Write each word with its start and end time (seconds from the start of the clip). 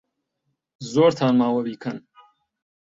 زۆرتان 0.91 1.33
ماوە 1.39 1.61
بیکەن. 1.67 1.97